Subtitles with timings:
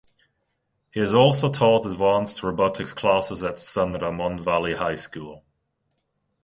[0.89, 5.43] He has also taught advanced robotics classes at San Ramon Valley High School.